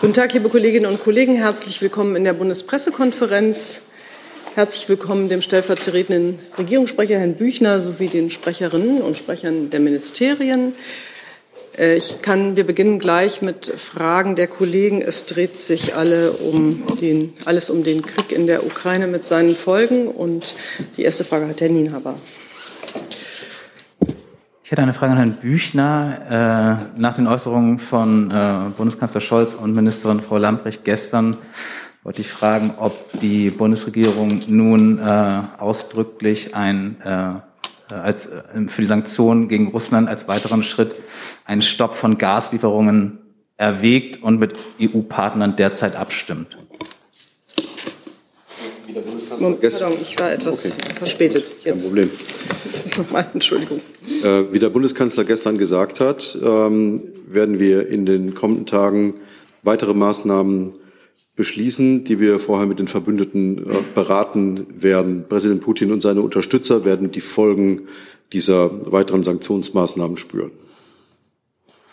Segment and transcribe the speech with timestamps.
[0.00, 1.34] Guten Tag, liebe Kolleginnen und Kollegen.
[1.34, 3.82] Herzlich willkommen in der Bundespressekonferenz.
[4.54, 10.72] Herzlich willkommen dem stellvertretenden Regierungssprecher Herrn Büchner sowie den Sprecherinnen und Sprechern der Ministerien.
[11.76, 15.02] Äh, ich kann, wir beginnen gleich mit Fragen der Kollegen.
[15.02, 19.54] Es dreht sich alle um den, alles um den Krieg in der Ukraine mit seinen
[19.54, 20.08] Folgen.
[20.08, 20.54] Und
[20.96, 22.14] die erste Frage hat Herr Nienhaber.
[24.70, 26.86] Ich hätte eine Frage an Herrn Büchner.
[26.94, 31.36] Äh, nach den Äußerungen von äh, Bundeskanzler Scholz und Ministerin Frau Lambrecht gestern
[32.04, 37.02] wollte ich fragen, ob die Bundesregierung nun äh, ausdrücklich ein,
[37.88, 38.30] als,
[38.68, 40.94] für die Sanktionen gegen Russland als weiteren Schritt
[41.46, 43.18] einen Stopp von Gaslieferungen
[43.56, 46.59] erwägt und mit EU-Partnern derzeit abstimmt.
[49.30, 50.76] Pardon, ich war etwas okay.
[50.96, 51.54] verspätet.
[51.62, 51.64] Jetzt.
[51.64, 52.10] Kein Problem.
[52.96, 53.80] Nochmal, Entschuldigung.
[54.22, 59.14] Äh, wie der Bundeskanzler gestern gesagt hat, ähm, werden wir in den kommenden Tagen
[59.62, 60.72] weitere Maßnahmen
[61.36, 65.26] beschließen, die wir vorher mit den Verbündeten äh, beraten werden.
[65.28, 67.88] Präsident Putin und seine Unterstützer werden die Folgen
[68.32, 70.50] dieser weiteren Sanktionsmaßnahmen spüren.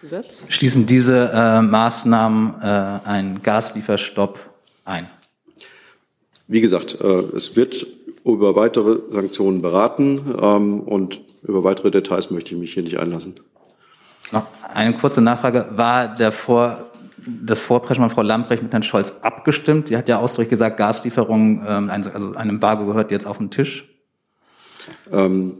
[0.01, 0.45] Zusatz?
[0.49, 2.65] Schließen diese äh, Maßnahmen äh,
[3.07, 4.39] einen Gaslieferstopp
[4.85, 5.07] ein?
[6.47, 7.85] Wie gesagt, äh, es wird
[8.23, 13.35] über weitere Sanktionen beraten ähm, und über weitere Details möchte ich mich hier nicht einlassen.
[14.31, 15.69] Noch eine kurze Nachfrage.
[15.71, 16.87] War der Vor,
[17.25, 19.87] das Vorpreschen von Frau Lambrecht mit Herrn Scholz abgestimmt?
[19.87, 23.87] Sie hat ja ausdrücklich gesagt, Gaslieferungen, ähm, also ein Embargo gehört jetzt auf den Tisch.
[25.11, 25.55] Ähm,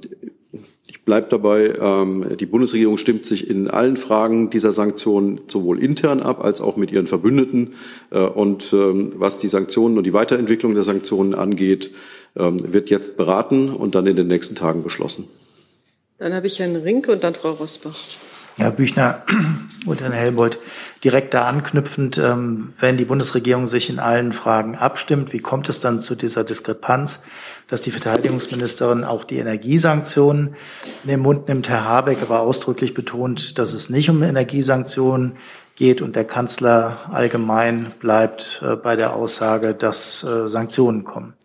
[1.08, 6.44] bleibt dabei, ähm, die Bundesregierung stimmt sich in allen Fragen dieser Sanktionen sowohl intern ab
[6.44, 7.74] als auch mit ihren Verbündeten.
[8.12, 11.92] Äh, und ähm, was die Sanktionen und die Weiterentwicklung der Sanktionen angeht,
[12.36, 15.30] ähm, wird jetzt beraten und dann in den nächsten Tagen beschlossen.
[16.18, 17.98] Dann habe ich Herrn Rinke und dann Frau Rosbach.
[18.58, 19.22] Ja, Büchner
[19.86, 20.60] und Herrn Helmbold,
[21.04, 25.80] direkt da anknüpfend, ähm, wenn die Bundesregierung sich in allen Fragen abstimmt, wie kommt es
[25.80, 27.22] dann zu dieser Diskrepanz,
[27.68, 30.56] dass die Verteidigungsministerin auch die Energiesanktionen
[31.04, 35.38] in den Mund nimmt, Herr Habeck aber ausdrücklich betont, dass es nicht um Energiesanktionen
[35.76, 41.37] geht und der Kanzler allgemein bleibt äh, bei der Aussage, dass äh, Sanktionen kommen?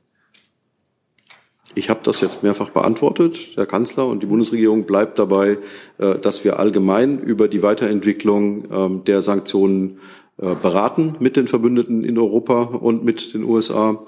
[1.75, 3.57] Ich habe das jetzt mehrfach beantwortet.
[3.57, 5.59] Der Kanzler und die Bundesregierung bleibt dabei,
[5.99, 9.99] äh, dass wir allgemein über die Weiterentwicklung ähm, der Sanktionen
[10.39, 14.03] äh, beraten mit den Verbündeten in Europa und mit den USA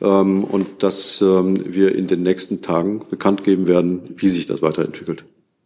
[0.00, 4.62] ähm, und dass ähm, wir in den nächsten Tagen bekannt geben werden, wie sich das
[4.62, 5.24] weiterentwickelt.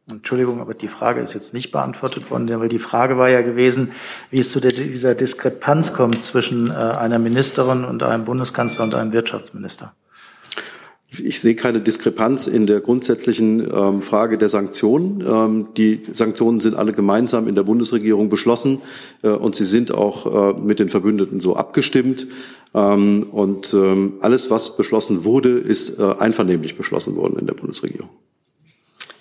[0.09, 3.93] Entschuldigung, aber die Frage ist jetzt nicht beantwortet worden, weil die Frage war ja gewesen,
[4.31, 9.13] wie es zu dieser Diskrepanz kommt zwischen äh, einer Ministerin und einem Bundeskanzler und einem
[9.13, 9.95] Wirtschaftsminister.
[11.19, 15.21] Ich sehe keine Diskrepanz in der grundsätzlichen ähm, Frage der Sanktionen.
[15.21, 18.81] Ähm, die Sanktionen sind alle gemeinsam in der Bundesregierung beschlossen
[19.23, 22.27] äh, und sie sind auch äh, mit den Verbündeten so abgestimmt.
[22.75, 28.09] Ähm, und ähm, alles, was beschlossen wurde, ist äh, einvernehmlich beschlossen worden in der Bundesregierung.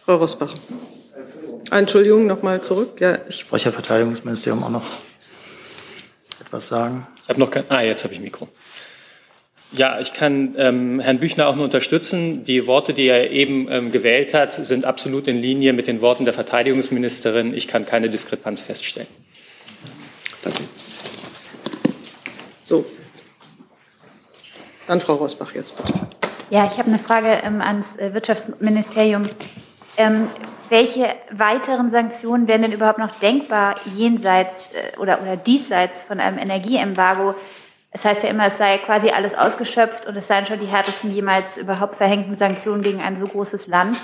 [0.06, 0.56] Frau Rosbach.
[1.72, 3.00] Entschuldigung, nochmal zurück.
[3.00, 4.86] Ja, ich Sprecher Verteidigungsministerium auch noch
[6.40, 7.08] etwas sagen.
[7.24, 7.64] Ich habe noch kein.
[7.70, 8.48] Ah, jetzt habe ich Mikro.
[9.74, 12.44] Ja, ich kann ähm, Herrn Büchner auch nur unterstützen.
[12.44, 16.26] Die Worte, die er eben ähm, gewählt hat, sind absolut in Linie mit den Worten
[16.26, 17.54] der Verteidigungsministerin.
[17.54, 19.08] Ich kann keine Diskrepanz feststellen.
[20.44, 20.64] Danke.
[22.66, 22.86] So.
[24.88, 25.94] Dann Frau Rosbach jetzt bitte.
[26.50, 29.24] Ja, ich habe eine Frage ähm, ans äh, Wirtschaftsministerium.
[29.96, 30.28] Ähm,
[30.68, 36.38] welche weiteren Sanktionen wären denn überhaupt noch denkbar jenseits äh, oder, oder diesseits von einem
[36.38, 37.36] Energieembargo?
[37.92, 41.12] Es heißt ja immer, es sei quasi alles ausgeschöpft und es seien schon die härtesten
[41.12, 44.00] jemals überhaupt verhängten Sanktionen gegen ein so großes Land.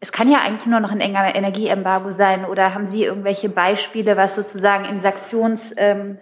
[0.00, 2.44] Es kann ja eigentlich nur noch ein enger Energieembargo sein.
[2.44, 6.18] Oder haben Sie irgendwelche Beispiele, was sozusagen im Sanktionskoffer ähm,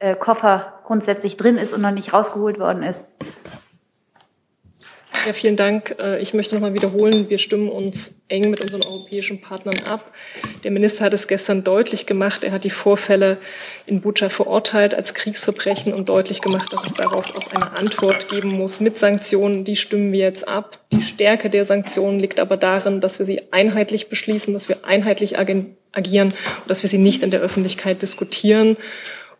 [0.00, 3.04] äh, grundsätzlich drin ist und noch nicht rausgeholt worden ist?
[5.24, 5.96] Ja, vielen Dank.
[5.98, 10.12] Äh, ich möchte noch mal wiederholen, wir stimmen uns eng mit unseren europäischen Partnern ab.
[10.64, 12.44] Der Minister hat es gestern deutlich gemacht.
[12.44, 13.38] Er hat die Vorfälle
[13.86, 18.50] in Butscha verurteilt als Kriegsverbrechen und deutlich gemacht, dass es darauf auch eine Antwort geben
[18.50, 19.64] muss mit Sanktionen.
[19.64, 20.78] Die stimmen wir jetzt ab.
[20.92, 25.38] Die Stärke der Sanktionen liegt aber darin, dass wir sie einheitlich beschließen, dass wir einheitlich
[25.38, 28.76] agieren und dass wir sie nicht in der Öffentlichkeit diskutieren.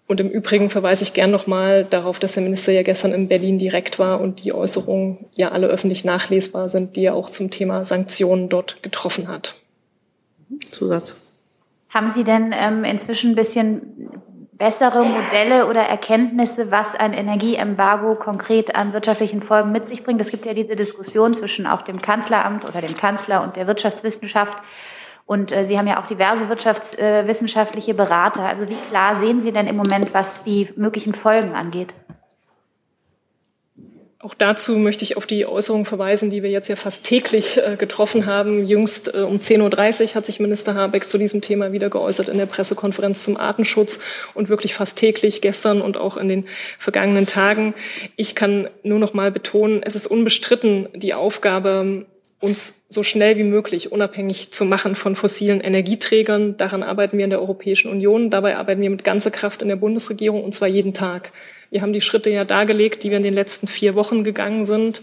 [0.08, 3.58] Und im Übrigen verweise ich gern nochmal darauf, dass der Minister ja gestern in Berlin
[3.58, 7.84] direkt war und die Äußerungen ja alle öffentlich nachlesbar sind, die er auch zum Thema
[7.84, 9.56] Sanktionen dort getroffen hat.
[10.64, 11.16] Zusatz.
[11.88, 14.10] Haben Sie denn ähm, inzwischen ein bisschen
[14.52, 20.20] bessere Modelle oder Erkenntnisse, was ein Energieembargo konkret an wirtschaftlichen Folgen mit sich bringt?
[20.20, 24.58] Es gibt ja diese Diskussion zwischen auch dem Kanzleramt oder dem Kanzler und der Wirtschaftswissenschaft
[25.26, 28.44] Und äh, Sie haben ja auch diverse wirtschaftswissenschaftliche Berater.
[28.44, 31.94] Also wie klar sehen Sie denn im Moment, was die möglichen Folgen angeht?
[34.26, 37.76] Auch dazu möchte ich auf die Äußerungen verweisen, die wir jetzt ja fast täglich äh,
[37.76, 38.66] getroffen haben.
[38.66, 42.38] Jüngst äh, um 10.30 Uhr hat sich Minister Habeck zu diesem Thema wieder geäußert in
[42.38, 44.00] der Pressekonferenz zum Artenschutz
[44.34, 46.48] und wirklich fast täglich gestern und auch in den
[46.78, 47.74] vergangenen Tagen.
[48.16, 52.06] Ich kann nur noch mal betonen, es ist unbestritten die Aufgabe,
[52.46, 56.56] uns so schnell wie möglich unabhängig zu machen von fossilen Energieträgern.
[56.56, 58.30] Daran arbeiten wir in der Europäischen Union.
[58.30, 61.32] Dabei arbeiten wir mit ganzer Kraft in der Bundesregierung und zwar jeden Tag.
[61.70, 65.02] Wir haben die Schritte ja dargelegt, die wir in den letzten vier Wochen gegangen sind.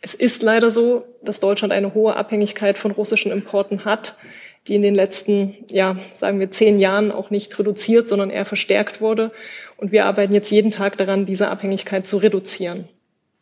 [0.00, 4.16] Es ist leider so, dass Deutschland eine hohe Abhängigkeit von russischen Importen hat,
[4.66, 9.00] die in den letzten, ja, sagen wir zehn Jahren auch nicht reduziert, sondern eher verstärkt
[9.00, 9.30] wurde.
[9.76, 12.88] Und wir arbeiten jetzt jeden Tag daran, diese Abhängigkeit zu reduzieren.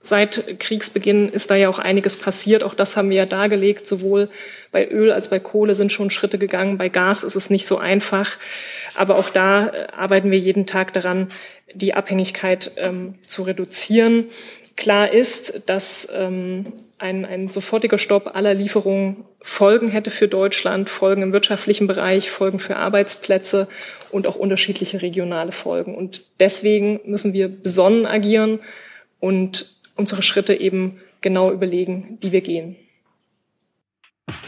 [0.01, 2.63] Seit Kriegsbeginn ist da ja auch einiges passiert.
[2.63, 3.87] Auch das haben wir ja dargelegt.
[3.87, 4.29] Sowohl
[4.71, 6.79] bei Öl als bei Kohle sind schon Schritte gegangen.
[6.79, 8.39] Bei Gas ist es nicht so einfach.
[8.95, 11.29] Aber auch da äh, arbeiten wir jeden Tag daran,
[11.75, 14.27] die Abhängigkeit ähm, zu reduzieren.
[14.77, 21.23] Klar ist, dass ähm, ein, ein sofortiger Stopp aller Lieferungen Folgen hätte für Deutschland, Folgen
[21.23, 23.69] im wirtschaftlichen Bereich, Folgen für Arbeitsplätze
[24.11, 25.95] und auch unterschiedliche regionale Folgen.
[25.95, 28.61] Und deswegen müssen wir besonnen agieren
[29.19, 32.77] und unsere Schritte eben genau überlegen, die wir gehen.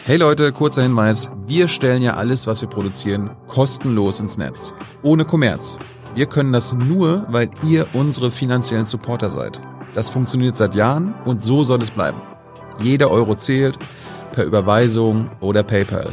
[0.05, 1.31] Hey Leute, kurzer Hinweis.
[1.47, 4.75] Wir stellen ja alles, was wir produzieren, kostenlos ins Netz.
[5.03, 5.79] Ohne Kommerz.
[6.15, 9.61] Wir können das nur, weil ihr unsere finanziellen Supporter seid.
[9.95, 12.21] Das funktioniert seit Jahren und so soll es bleiben.
[12.81, 13.79] Jeder Euro zählt,
[14.33, 16.09] per Überweisung oder PayPal.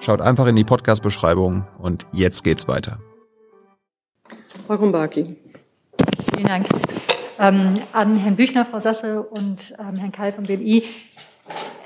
[0.00, 2.98] Schaut einfach in die Podcast-Beschreibung und jetzt geht's weiter.
[4.66, 5.36] Frau Kumbaki.
[6.32, 6.66] Vielen Dank.
[7.40, 10.84] Ähm, an Herrn Büchner, Frau Sasse und ähm, Herrn Keil vom BMI.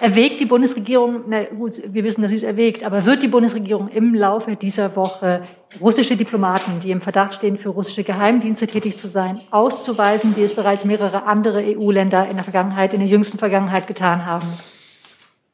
[0.01, 3.89] Erwägt die Bundesregierung, na gut, wir wissen, dass sie es erwägt, aber wird die Bundesregierung
[3.89, 5.45] im Laufe dieser Woche
[5.81, 10.55] russische Diplomaten, die im Verdacht stehen, für russische Geheimdienste tätig zu sein, auszuweisen, wie es
[10.55, 14.47] bereits mehrere andere EU-Länder in der Vergangenheit, in der jüngsten Vergangenheit getan haben?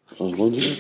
[0.08, 0.78] Was wollen Sie?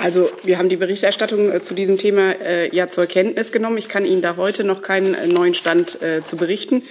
[0.00, 3.76] Also wir haben die Berichterstattung äh, zu diesem Thema äh, ja zur Kenntnis genommen.
[3.76, 6.82] Ich kann Ihnen da heute noch keinen äh, neuen Stand zu berichten.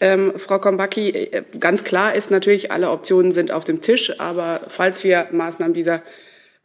[0.00, 1.30] Ähm, Frau Kombacki,
[1.60, 6.02] ganz klar ist natürlich, alle Optionen sind auf dem Tisch, aber falls wir Maßnahmen dieser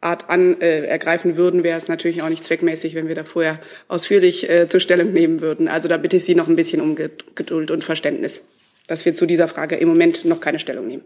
[0.00, 3.60] Art an äh, ergreifen würden, wäre es natürlich auch nicht zweckmäßig, wenn wir da vorher
[3.88, 5.68] ausführlich äh, zur Stellung nehmen würden.
[5.68, 8.42] Also da bitte ich Sie noch ein bisschen um Geduld und Verständnis,
[8.88, 11.04] dass wir zu dieser Frage im Moment noch keine Stellung nehmen.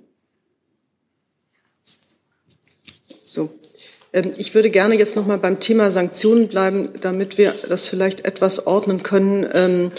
[3.27, 3.51] So.
[4.17, 8.25] Ähm, ich würde gerne jetzt noch mal beim Thema Sanktionen bleiben, damit wir das vielleicht
[8.25, 9.47] etwas ordnen können.
[9.53, 9.93] Ähm,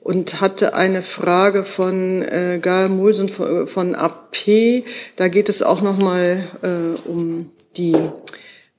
[0.00, 4.84] und hatte eine Frage von äh, Gal Mulsen von, von AP.
[5.14, 7.96] Da geht es auch noch mal äh, um die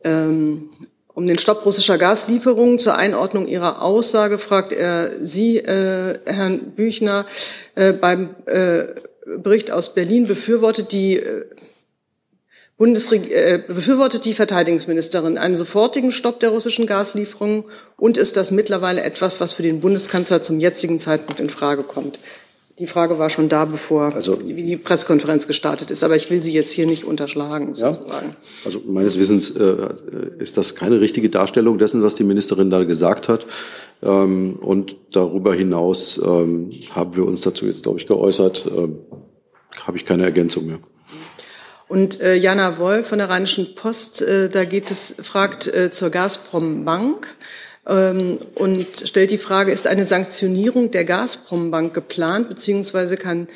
[0.03, 0.69] ähm,
[1.13, 2.77] um den Stopp russischer Gaslieferungen.
[2.77, 7.25] Zur Einordnung Ihrer Aussage fragt er Sie, äh, Herrn Büchner,
[7.75, 8.83] äh, beim äh,
[9.37, 11.45] Bericht aus Berlin befürwortet die äh,
[12.83, 17.63] Bundesreg äh, befürwortet die Verteidigungsministerin einen sofortigen Stopp der russischen Gaslieferungen
[17.95, 22.19] und ist das mittlerweile etwas, was für den Bundeskanzler zum jetzigen Zeitpunkt in Frage kommt?
[22.79, 26.51] Die Frage war schon da, bevor also, die Pressekonferenz gestartet ist, aber ich will sie
[26.51, 27.73] jetzt hier nicht unterschlagen.
[27.73, 28.29] Sozusagen.
[28.29, 28.35] Ja,
[28.65, 29.77] also meines Wissens äh,
[30.39, 33.45] ist das keine richtige Darstellung dessen, was die Ministerin da gesagt hat.
[34.01, 38.65] Ähm, und darüber hinaus ähm, haben wir uns dazu jetzt, glaube ich, geäußert.
[38.65, 38.97] Ähm,
[39.85, 40.79] habe ich keine Ergänzung mehr.
[41.87, 46.09] Und äh, Jana Woll von der Rheinischen Post, äh, da geht es, fragt äh, zur
[46.09, 47.27] Gazprom Bank
[47.87, 53.47] ähm, und stellt die Frage, ist eine Sanktionierung der Gazprom Bank geplant, beziehungsweise kann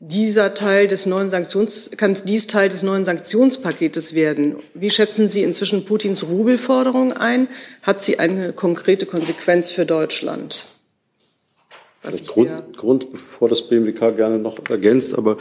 [0.00, 4.56] dieser Teil des neuen Sanktions, kann dies Teil des neuen Sanktionspaketes werden?
[4.74, 7.48] Wie schätzen Sie inzwischen Putins Rubelforderung ein?
[7.82, 10.66] Hat sie eine konkrete Konsequenz für Deutschland?
[12.04, 15.38] Also Grund, Grund, bevor das BMWK gerne noch ergänzt, aber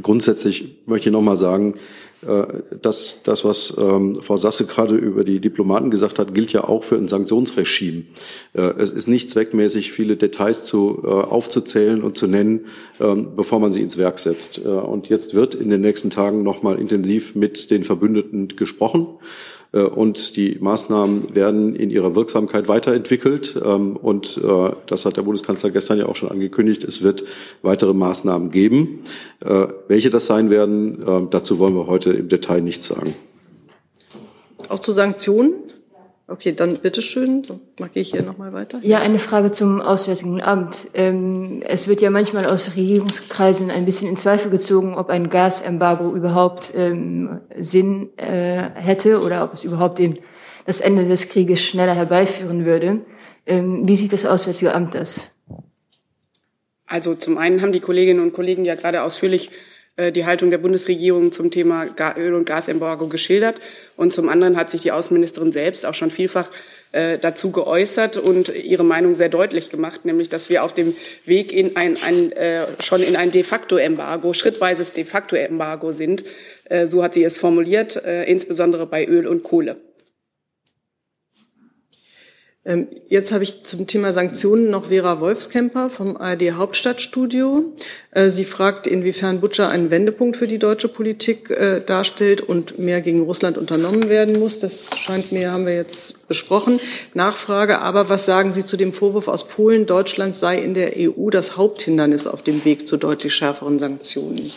[0.00, 1.74] grundsätzlich möchte ich noch mal sagen,
[2.26, 2.46] äh,
[2.80, 6.82] dass das, was ähm, Frau Sasse gerade über die Diplomaten gesagt hat, gilt ja auch
[6.82, 8.04] für ein Sanktionsregime.
[8.54, 12.66] Äh, es ist nicht zweckmäßig, viele Details zu, äh, aufzuzählen und zu nennen,
[13.00, 14.58] ähm, bevor man sie ins Werk setzt.
[14.58, 19.06] Und jetzt wird in den nächsten Tagen noch mal intensiv mit den Verbündeten gesprochen.
[19.76, 23.60] Äh, und die Maßnahmen werden in ihrer Wirksamkeit weiterentwickelt.
[23.62, 26.84] Ähm, und äh, das hat der Bundeskanzler gestern ja auch schon angekündigt.
[26.84, 27.24] Es wird
[27.62, 29.02] weitere Maßnahmen geben.
[29.44, 33.14] Äh, welche das sein werden, dazu wollen wir heute im Detail nichts sagen.
[34.68, 35.54] Auch zu Sanktionen?
[36.28, 37.60] Okay, dann bitteschön, so
[37.92, 38.80] gehe ich hier nochmal weiter.
[38.82, 40.88] Ja, eine Frage zum Auswärtigen Amt.
[40.92, 46.12] Ähm, es wird ja manchmal aus Regierungskreisen ein bisschen in Zweifel gezogen, ob ein Gasembargo
[46.16, 50.18] überhaupt ähm, Sinn äh, hätte oder ob es überhaupt den
[50.64, 53.02] das Ende des Krieges schneller herbeiführen würde.
[53.46, 55.30] Ähm, wie sieht das Auswärtige Amt das?
[56.86, 60.58] Also zum einen haben die Kolleginnen und Kollegen ja gerade ausführlich äh, die Haltung der
[60.58, 61.86] Bundesregierung zum Thema
[62.18, 63.60] Öl- und Gasembargo geschildert.
[63.96, 66.50] Und zum anderen hat sich die Außenministerin selbst auch schon vielfach
[66.92, 71.52] äh, dazu geäußert und ihre Meinung sehr deutlich gemacht, nämlich dass wir auf dem Weg
[71.52, 76.24] in ein, ein äh, schon in ein de facto Embargo, schrittweises de facto Embargo sind.
[76.64, 79.76] Äh, so hat sie es formuliert, äh, insbesondere bei Öl und Kohle.
[82.66, 87.72] Ähm, jetzt habe ich zum Thema Sanktionen noch Vera Wolfskemper vom ARD Hauptstadtstudio.
[88.10, 93.02] Äh, sie fragt, inwiefern Butcher einen Wendepunkt für die deutsche Politik äh, darstellt und mehr
[93.02, 94.58] gegen Russland unternommen werden muss.
[94.58, 96.80] Das scheint mir, haben wir jetzt besprochen.
[97.14, 101.30] Nachfrage aber, was sagen Sie zu dem Vorwurf aus Polen, Deutschland sei in der EU
[101.30, 104.50] das Haupthindernis auf dem Weg zu deutlich schärferen Sanktionen?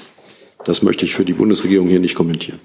[0.65, 2.59] Das möchte ich für die Bundesregierung hier nicht kommentieren.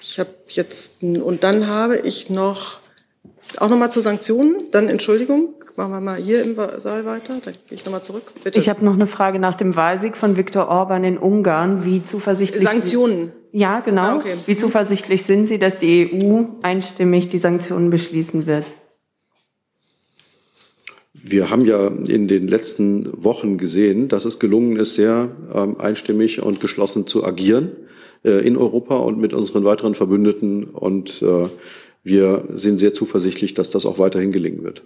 [0.00, 2.78] Ich habe jetzt, und dann habe ich noch
[3.58, 7.76] auch nochmal zu Sanktionen, dann Entschuldigung, machen wir mal hier im Saal weiter, dann gehe
[7.76, 8.24] ich nochmal zurück.
[8.44, 8.58] Bitte.
[8.58, 11.84] Ich habe noch eine Frage nach dem Wahlsieg von Viktor Orban in Ungarn.
[11.84, 13.32] Wie zuversichtlich Sanktionen.
[13.52, 14.02] Ja, genau.
[14.02, 14.34] Ah, okay.
[14.46, 18.64] Wie zuversichtlich sind Sie, dass die EU einstimmig die Sanktionen beschließen wird?
[21.12, 26.42] Wir haben ja in den letzten Wochen gesehen, dass es gelungen ist, sehr ähm, einstimmig
[26.42, 27.72] und geschlossen zu agieren
[28.24, 30.64] äh, in Europa und mit unseren weiteren Verbündeten.
[30.64, 31.48] Und äh,
[32.02, 34.82] wir sind sehr zuversichtlich, dass das auch weiterhin gelingen wird.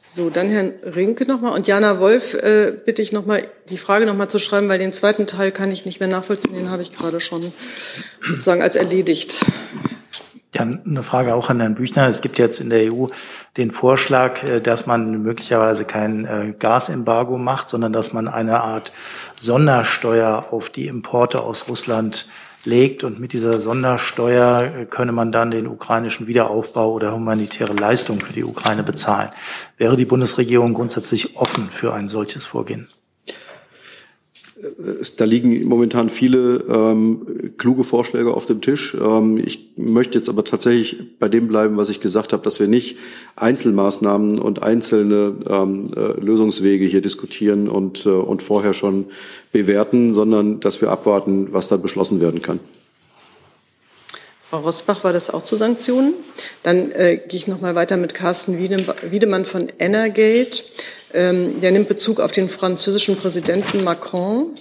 [0.00, 4.28] So, dann Herrn Rinke nochmal und Jana Wolf äh, bitte ich nochmal die Frage nochmal
[4.28, 7.20] zu schreiben, weil den zweiten Teil kann ich nicht mehr nachvollziehen, den habe ich gerade
[7.20, 7.52] schon
[8.24, 9.44] sozusagen als erledigt.
[10.54, 12.08] Ja, eine Frage auch an Herrn Büchner.
[12.08, 13.08] Es gibt jetzt in der EU
[13.56, 18.92] den Vorschlag, äh, dass man möglicherweise kein äh, Gasembargo macht, sondern dass man eine Art
[19.36, 22.28] Sondersteuer auf die Importe aus Russland
[22.68, 23.02] legt.
[23.02, 28.32] Und mit dieser Sondersteuer äh, könne man dann den ukrainischen Wiederaufbau oder humanitäre Leistungen für
[28.32, 29.30] die Ukraine bezahlen.
[29.76, 32.86] Wäre die Bundesregierung grundsätzlich offen für ein solches Vorgehen?
[35.16, 38.96] Da liegen momentan viele ähm, kluge Vorschläge auf dem Tisch.
[39.00, 42.66] Ähm, ich möchte jetzt aber tatsächlich bei dem bleiben, was ich gesagt habe, dass wir
[42.66, 42.96] nicht
[43.36, 49.06] Einzelmaßnahmen und einzelne ähm, äh, Lösungswege hier diskutieren und, äh, und vorher schon
[49.52, 52.58] bewerten, sondern dass wir abwarten, was da beschlossen werden kann.
[54.50, 56.14] Frau Rosbach, war das auch zu Sanktionen?
[56.62, 60.64] Dann äh, gehe ich noch mal weiter mit Carsten Wiedemann von Energate.
[61.12, 64.54] Ähm, der nimmt Bezug auf den französischen Präsidenten Macron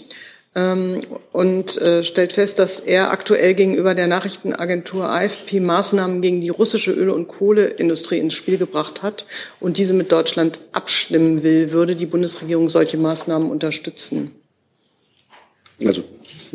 [0.55, 1.01] ähm,
[1.33, 6.91] und äh, stellt fest, dass er aktuell gegenüber der Nachrichtenagentur AFP Maßnahmen gegen die russische
[6.91, 9.25] Öl- und Kohleindustrie ins Spiel gebracht hat
[9.59, 11.71] und diese mit Deutschland abstimmen will.
[11.71, 14.31] Würde die Bundesregierung solche Maßnahmen unterstützen?
[15.85, 16.03] Also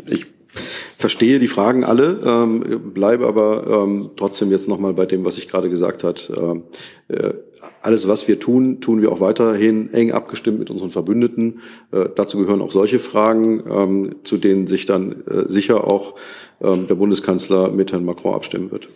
[0.05, 0.25] ich
[0.97, 5.47] verstehe die Fragen alle, ähm, bleibe aber ähm, trotzdem jetzt nochmal bei dem, was ich
[5.47, 6.29] gerade gesagt hat.
[6.35, 6.63] Ähm,
[7.07, 7.33] äh,
[7.83, 11.61] alles, was wir tun, tun wir auch weiterhin eng abgestimmt mit unseren Verbündeten.
[11.91, 16.15] Äh, dazu gehören auch solche Fragen, ähm, zu denen sich dann äh, sicher auch
[16.61, 18.87] ähm, der Bundeskanzler mit Herrn Macron abstimmen wird.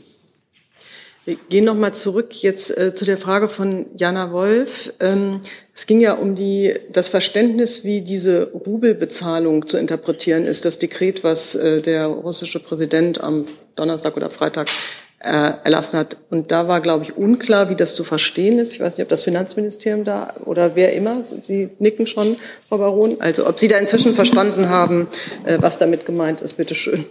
[1.28, 4.94] Wir gehen noch mal zurück jetzt äh, zu der Frage von Jana Wolf.
[5.02, 5.42] Ähm,
[5.76, 10.64] es ging ja um die, das Verständnis, wie diese Rubelbezahlung zu interpretieren ist.
[10.64, 13.44] Das Dekret, was äh, der russische Präsident am
[13.76, 14.70] Donnerstag oder Freitag
[15.20, 16.18] äh, erlassen hat.
[16.30, 18.74] Und da war, glaube ich, unklar, wie das zu verstehen ist.
[18.74, 22.38] Ich weiß nicht, ob das Finanzministerium da oder wer immer, Sie nicken schon,
[22.70, 25.08] Frau Baron, also ob Sie da inzwischen verstanden haben,
[25.46, 26.54] äh, was damit gemeint ist.
[26.54, 27.06] Bitte schön.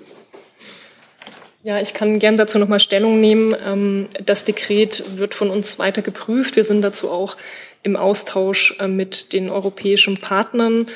[1.66, 3.52] Ja, ich kann gern dazu nochmal Stellung nehmen.
[3.64, 6.54] Ähm, das Dekret wird von uns weiter geprüft.
[6.54, 7.36] Wir sind dazu auch
[7.82, 10.86] im Austausch äh, mit den europäischen Partnern.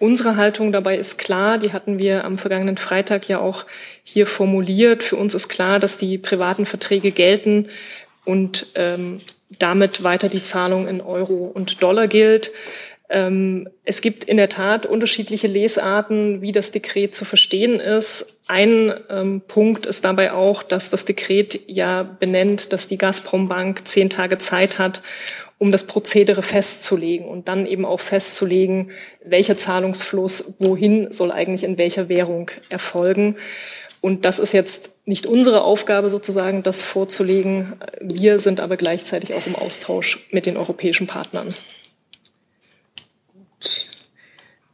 [0.00, 3.66] Unsere Haltung dabei ist klar, die hatten wir am vergangenen Freitag ja auch
[4.04, 5.02] hier formuliert.
[5.02, 7.68] Für uns ist klar, dass die privaten Verträge gelten
[8.24, 9.18] und ähm,
[9.58, 12.52] damit weiter die Zahlung in Euro und Dollar gilt.
[13.10, 18.26] Ähm, es gibt in der Tat unterschiedliche Lesarten, wie das Dekret zu verstehen ist.
[18.46, 24.10] Ein ähm, Punkt ist dabei auch, dass das Dekret ja benennt, dass die Gazprom-Bank zehn
[24.10, 25.00] Tage Zeit hat,
[25.58, 28.92] um das Prozedere festzulegen und dann eben auch festzulegen,
[29.24, 33.36] welcher Zahlungsfluss wohin soll eigentlich in welcher Währung erfolgen.
[34.00, 37.74] Und das ist jetzt nicht unsere Aufgabe sozusagen, das vorzulegen.
[38.00, 41.48] Wir sind aber gleichzeitig auch im Austausch mit den europäischen Partnern.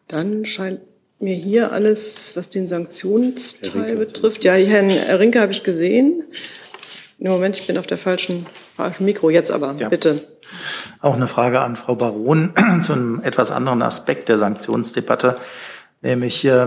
[0.08, 0.80] Dann scheint
[1.18, 4.44] mir hier alles, was den Sanktionsteil betrifft.
[4.44, 6.24] Ja, Herrn Rinke habe ich gesehen.
[7.30, 9.88] Moment, ich bin auf der falschen, falschen Mikro, jetzt aber, ja.
[9.88, 10.26] bitte.
[11.00, 15.36] Auch eine Frage an Frau Baron zu einem etwas anderen Aspekt der Sanktionsdebatte,
[16.02, 16.66] nämlich äh,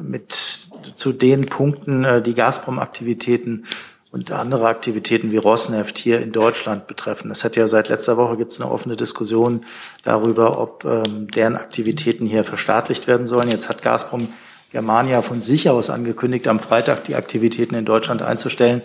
[0.00, 3.66] mit zu den Punkten, äh, die Gazprom-Aktivitäten
[4.10, 7.30] und andere Aktivitäten wie Rosneft hier in Deutschland betreffen.
[7.30, 9.64] Es hat ja seit letzter Woche gibt es eine offene Diskussion
[10.02, 13.50] darüber, ob ähm, deren Aktivitäten hier verstaatlicht werden sollen.
[13.50, 14.28] Jetzt hat Gazprom
[14.72, 18.82] Germania von sich aus angekündigt, am Freitag die Aktivitäten in Deutschland einzustellen.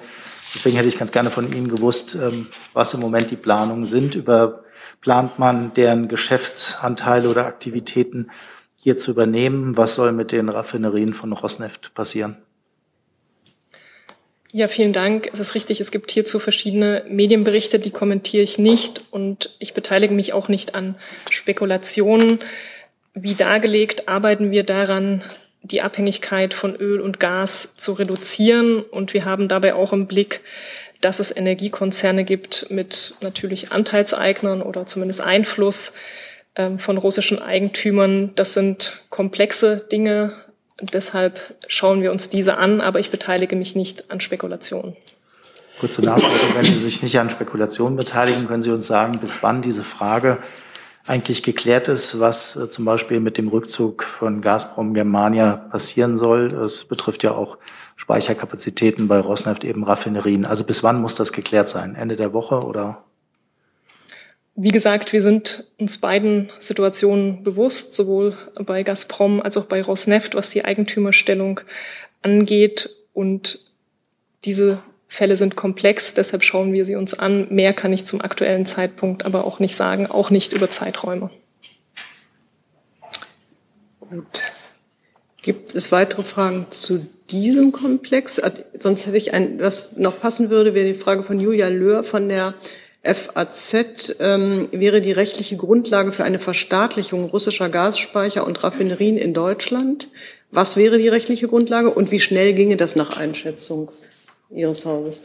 [0.53, 4.15] Deswegen hätte ich ganz gerne von Ihnen gewusst, ähm, was im Moment die Planungen sind.
[4.15, 4.63] Über
[5.01, 8.31] plant man deren Geschäftsanteile oder Aktivitäten
[8.75, 9.77] hier zu übernehmen?
[9.77, 12.37] Was soll mit den Raffinerien von Rosneft passieren?
[14.51, 15.29] Ja, vielen Dank.
[15.33, 20.13] Es ist richtig, es gibt hierzu verschiedene Medienberichte, die kommentiere ich nicht und ich beteilige
[20.13, 20.95] mich auch nicht an
[21.31, 22.37] Spekulationen.
[23.15, 25.23] Wie dargelegt, arbeiten wir daran,
[25.63, 30.41] die Abhängigkeit von Öl und Gas zu reduzieren und wir haben dabei auch im Blick,
[31.01, 35.93] dass es Energiekonzerne gibt mit natürlich Anteilseignern oder zumindest Einfluss
[36.55, 38.31] ähm, von russischen Eigentümern.
[38.35, 40.33] Das sind komplexe Dinge,
[40.91, 44.95] Deshalb schauen wir uns diese an, aber ich beteilige mich nicht an Spekulationen.
[45.79, 49.61] Kurze Nachfrage, wenn Sie sich nicht an Spekulationen beteiligen, können Sie uns sagen, bis wann
[49.61, 50.39] diese Frage
[51.05, 56.53] eigentlich geklärt ist, was äh, zum Beispiel mit dem Rückzug von Gazprom Germania passieren soll.
[56.53, 57.57] Es betrifft ja auch
[57.95, 60.45] Speicherkapazitäten bei Rosneft, eben Raffinerien.
[60.45, 61.95] Also bis wann muss das geklärt sein?
[61.95, 63.03] Ende der Woche oder?
[64.55, 70.35] Wie gesagt, wir sind uns beiden Situationen bewusst, sowohl bei Gazprom als auch bei Rosneft,
[70.35, 71.59] was die Eigentümerstellung
[72.21, 72.89] angeht.
[73.13, 73.59] Und
[74.45, 74.79] diese
[75.13, 77.45] Fälle sind komplex, deshalb schauen wir sie uns an.
[77.51, 81.29] Mehr kann ich zum aktuellen Zeitpunkt aber auch nicht sagen, auch nicht über Zeiträume.
[83.99, 84.41] Gut.
[85.43, 88.41] Gibt es weitere Fragen zu diesem Komplex?
[88.79, 92.27] Sonst hätte ich ein, was noch passen würde, wäre die Frage von Julia Löhr von
[92.27, 92.55] der
[93.03, 100.07] FAZ ähm, wäre die rechtliche Grundlage für eine Verstaatlichung russischer Gasspeicher und Raffinerien in Deutschland.
[100.49, 103.91] Was wäre die rechtliche Grundlage und wie schnell ginge das nach Einschätzung
[104.55, 105.21] Ihres Hauses?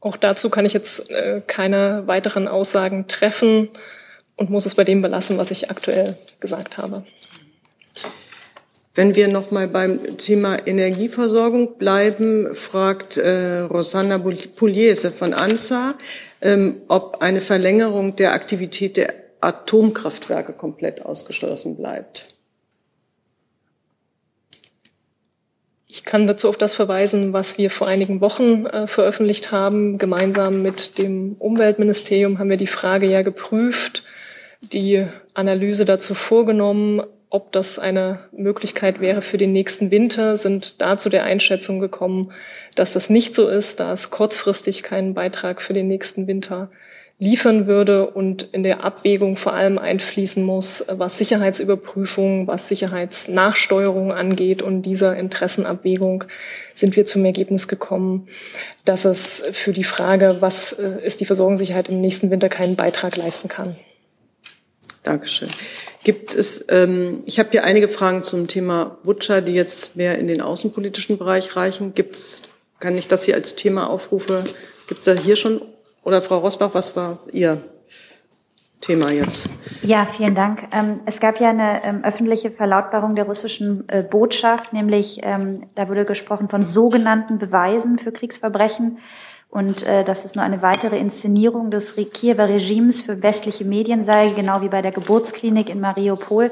[0.00, 3.68] Auch dazu kann ich jetzt äh, keine weiteren Aussagen treffen
[4.36, 7.04] und muss es bei dem belassen, was ich aktuell gesagt habe.
[8.94, 15.94] Wenn wir noch mal beim Thema Energieversorgung bleiben, fragt äh, Rosanna Pugliese von ANSA,
[16.40, 22.37] ähm, ob eine Verlängerung der Aktivität der Atomkraftwerke komplett ausgeschlossen bleibt.
[25.90, 29.96] Ich kann dazu auf das verweisen, was wir vor einigen Wochen äh, veröffentlicht haben.
[29.96, 34.02] Gemeinsam mit dem Umweltministerium haben wir die Frage ja geprüft,
[34.60, 40.98] die Analyse dazu vorgenommen, ob das eine Möglichkeit wäre für den nächsten Winter, sind da
[40.98, 42.32] zu der Einschätzung gekommen,
[42.74, 46.70] dass das nicht so ist, da es kurzfristig keinen Beitrag für den nächsten Winter
[47.20, 54.62] liefern würde und in der Abwägung vor allem einfließen muss, was Sicherheitsüberprüfung, was Sicherheitsnachsteuerung angeht.
[54.62, 56.24] Und dieser Interessenabwägung
[56.74, 58.28] sind wir zum Ergebnis gekommen,
[58.84, 63.16] dass es für die Frage, was äh, ist die Versorgungssicherheit im nächsten Winter, keinen Beitrag
[63.16, 63.76] leisten kann.
[65.02, 65.48] Dankeschön.
[66.04, 70.28] Gibt es, ähm, ich habe hier einige Fragen zum Thema Butcher, die jetzt mehr in
[70.28, 71.94] den außenpolitischen Bereich reichen.
[71.94, 72.42] Gibt es,
[72.78, 74.44] kann ich das hier als Thema aufrufe?
[74.86, 75.62] Gibt es da hier schon,
[76.08, 77.62] oder Frau Rosbach, was war Ihr
[78.80, 79.50] Thema jetzt?
[79.82, 80.66] Ja, vielen Dank.
[80.72, 85.88] Ähm, es gab ja eine ähm, öffentliche Verlautbarung der russischen äh, Botschaft, nämlich ähm, da
[85.88, 88.98] wurde gesprochen von sogenannten Beweisen für Kriegsverbrechen
[89.50, 94.30] und äh, dass es nur eine weitere Inszenierung des Kiewer Regimes für westliche Medien sei,
[94.30, 96.50] genau wie bei der Geburtsklinik in Mariupol.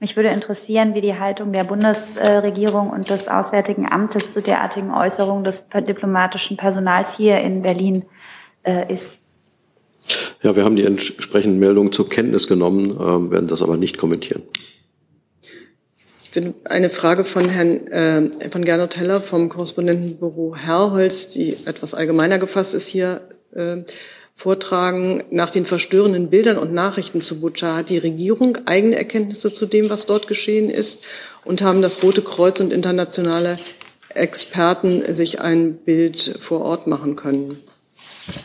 [0.00, 5.44] Mich würde interessieren, wie die Haltung der Bundesregierung und des Auswärtigen Amtes zu derartigen Äußerungen
[5.44, 8.04] des diplomatischen Personals hier in Berlin
[8.66, 9.18] äh, ist.
[10.42, 14.42] Ja, wir haben die entsprechenden Meldungen zur Kenntnis genommen, äh, werden das aber nicht kommentieren
[16.64, 22.74] eine Frage von Herrn äh, von Gernot Heller vom Korrespondentenbüro Herrholz, die etwas allgemeiner gefasst
[22.74, 23.22] ist, hier
[23.54, 23.78] äh,
[24.34, 25.24] vortragen.
[25.30, 29.88] Nach den verstörenden Bildern und Nachrichten zu Butscha hat die Regierung eigene Erkenntnisse zu dem,
[29.88, 31.02] was dort geschehen ist,
[31.44, 33.58] und haben das Rote Kreuz und internationale
[34.14, 37.62] Experten sich ein Bild vor Ort machen können.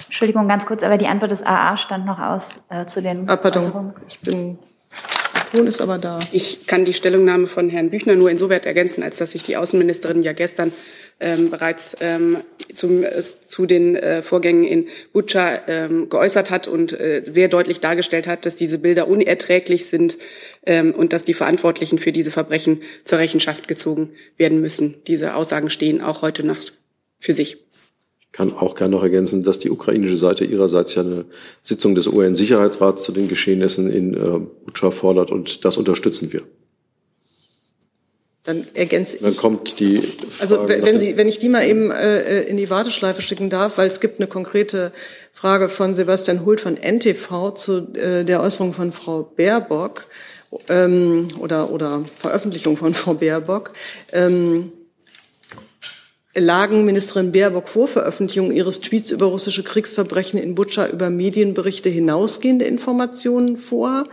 [0.06, 3.38] Entschuldigung, ganz kurz, aber die Antwort des AA stand noch aus äh, zu den ah,
[3.38, 3.64] pardon.
[3.64, 3.94] Äußerungen.
[4.08, 4.60] Ich bin
[5.52, 6.20] Ton ist aber da.
[6.32, 10.22] Ich kann die Stellungnahme von Herrn Büchner nur insoweit ergänzen, als dass sich die Außenministerin
[10.22, 10.72] ja gestern
[11.20, 12.38] ähm, bereits ähm,
[12.74, 17.82] zum, äh, zu den äh, Vorgängen in Butscha ähm, geäußert hat und äh, sehr deutlich
[17.82, 20.18] dargestellt hat, dass diese Bilder unerträglich sind
[20.66, 25.04] ähm, und dass die Verantwortlichen für diese Verbrechen zur Rechenschaft gezogen werden müssen.
[25.08, 26.74] Diese Aussagen stehen auch heute Nacht
[27.20, 27.58] für sich
[28.32, 31.26] kann auch gerne noch ergänzen, dass die ukrainische Seite ihrerseits ja eine
[31.62, 36.42] Sitzung des UN-Sicherheitsrats zu den Geschehnissen in äh, Butscha fordert und das unterstützen wir.
[38.44, 39.22] Dann ergänze ich.
[39.22, 42.72] Dann kommt die Frage Also wenn, Sie, wenn ich die mal eben äh, in die
[42.72, 44.92] Warteschleife schicken darf, weil es gibt eine konkrete
[45.32, 50.08] Frage von Sebastian Hult von NTV zu äh, der Äußerung von Frau Baerbock
[50.70, 53.74] ähm, oder, oder Veröffentlichung von Frau Baerbock.
[54.12, 54.72] Ähm,
[56.36, 62.66] lagen Ministerin Baerbock vor Veröffentlichung ihres Tweets über russische Kriegsverbrechen in Butscha über Medienberichte hinausgehende
[62.66, 64.08] Informationen vor?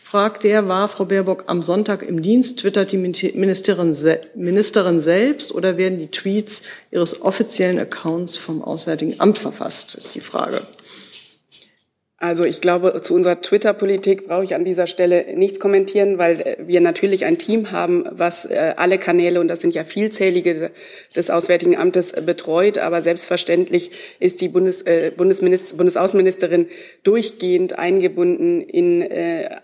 [0.00, 3.96] fragte er, war Frau Baerbock am Sonntag im Dienst, twittert die Ministerin,
[4.36, 10.20] Ministerin selbst oder werden die Tweets ihres offiziellen Accounts vom Auswärtigen Amt verfasst, ist die
[10.20, 10.68] Frage.
[12.18, 16.56] Also ich glaube, zu unserer Twitter-Politik brauche ich an dieser Stelle nichts kommentieren, weil äh,
[16.60, 20.70] wir natürlich ein Team haben, was äh, alle Kanäle, und das sind ja vielzählige
[21.16, 22.78] des Auswärtigen Amtes, betreut.
[22.78, 26.68] Aber selbstverständlich ist die Bundes, äh, Bundesminister, Bundesaußenministerin
[27.02, 29.06] durchgehend eingebunden in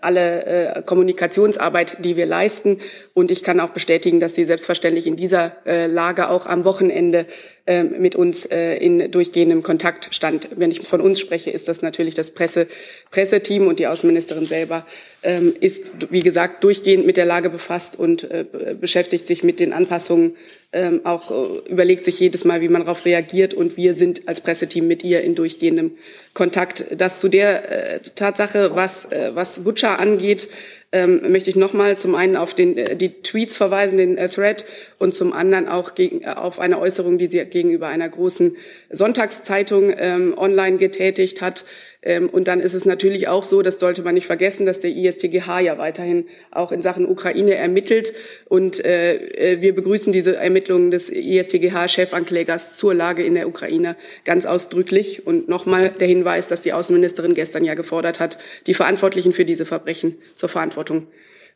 [0.01, 2.79] alle Kommunikationsarbeit, die wir leisten.
[3.13, 7.25] Und ich kann auch bestätigen, dass sie selbstverständlich in dieser Lage auch am Wochenende
[7.65, 10.49] mit uns in durchgehendem Kontakt stand.
[10.55, 12.67] Wenn ich von uns spreche, ist das natürlich das Presse,
[13.11, 14.85] Presseteam und die Außenministerin selber
[15.23, 18.45] ähm, ist, wie gesagt, durchgehend mit der Lage befasst und äh,
[18.79, 20.35] beschäftigt sich mit den Anpassungen,
[20.73, 24.41] ähm, auch äh, überlegt sich jedes Mal, wie man darauf reagiert und wir sind als
[24.41, 25.91] Presseteam mit ihr in durchgehendem
[26.33, 26.85] Kontakt.
[26.95, 30.47] Das zu der äh, Tatsache, was, äh, was Butcher angeht,
[30.93, 34.65] ähm, möchte ich nochmal zum einen auf den, äh, die Tweets verweisen, den äh, Thread,
[34.97, 38.57] und zum anderen auch gegen, äh, auf eine Äußerung, die sie gegenüber einer großen
[38.89, 41.63] Sonntagszeitung ähm, online getätigt hat.
[42.01, 44.91] Ähm, und dann ist es natürlich auch so, das sollte man nicht vergessen, dass der
[44.91, 48.13] ISTGH ja weiterhin auch in Sachen Ukraine ermittelt.
[48.49, 53.95] Und äh, äh wir begrüßen diese Ermittlungen des ISTGH-Chefanklägers zur Lage in der Ukraine
[54.25, 55.25] ganz ausdrücklich.
[55.25, 59.65] Und nochmal der Hinweis, dass die Außenministerin gestern ja gefordert hat, die Verantwortlichen für diese
[59.65, 61.07] Verbrechen zur Verantwortung,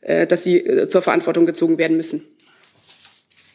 [0.01, 2.25] äh, dass sie äh, zur Verantwortung gezogen werden müssen.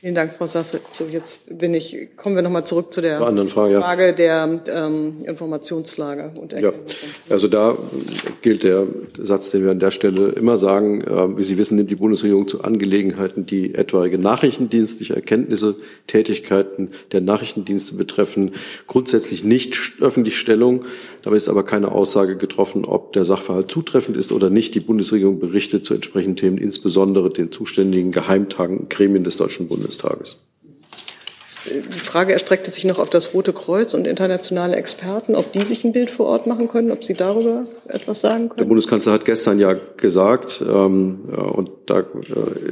[0.00, 0.80] Vielen Dank, Frau Sasse.
[0.92, 3.80] So, jetzt bin ich, kommen wir nochmal zurück zu der anderen Frage, ja.
[3.82, 6.72] Frage der ähm, Informationslage und ja.
[7.28, 7.76] Also da
[8.40, 8.86] gilt der
[9.18, 11.02] Satz, den wir an der Stelle immer sagen.
[11.02, 17.20] Äh, wie Sie wissen, nimmt die Bundesregierung zu Angelegenheiten, die etwaige nachrichtendienstliche Erkenntnisse, Tätigkeiten der
[17.20, 18.52] Nachrichtendienste betreffen,
[18.86, 20.86] grundsätzlich nicht öffentlich Stellung.
[21.20, 24.74] Dabei ist aber keine Aussage getroffen, ob der Sachverhalt zutreffend ist oder nicht.
[24.74, 29.98] Die Bundesregierung berichtet zu entsprechenden Themen, insbesondere den zuständigen Geheimtagen, Gremien des Deutschen Bundes des
[29.98, 30.38] Tages.
[31.66, 35.84] Die Frage erstreckte sich noch auf das Rote Kreuz und internationale Experten, ob die sich
[35.84, 38.58] ein Bild vor Ort machen können, ob Sie darüber etwas sagen können.
[38.58, 41.20] Der Bundeskanzler hat gestern ja gesagt, ähm,
[41.54, 42.04] und da äh,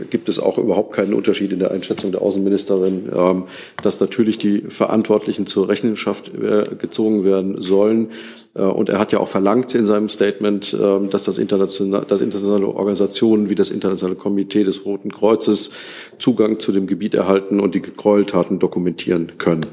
[0.08, 3.44] gibt es auch überhaupt keinen Unterschied in der Einschätzung der Außenministerin, ähm,
[3.82, 8.12] dass natürlich die Verantwortlichen zur Rechenschaft äh, gezogen werden sollen.
[8.58, 12.20] Äh, und er hat ja auch verlangt in seinem Statement, ähm, dass das internationale, dass
[12.20, 15.70] internationale Organisationen wie das Internationale Komitee des Roten Kreuzes
[16.18, 19.66] Zugang zu dem Gebiet erhalten und die Gräueltaten dokumentieren können.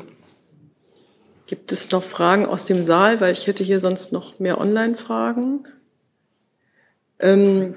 [1.47, 3.21] Gibt es noch Fragen aus dem Saal?
[3.21, 5.67] Weil ich hätte hier sonst noch mehr Online-Fragen.
[7.19, 7.75] Ähm,